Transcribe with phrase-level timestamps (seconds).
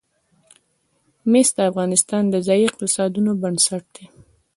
[1.31, 4.05] مس د افغانستان د ځایي اقتصادونو بنسټ دی.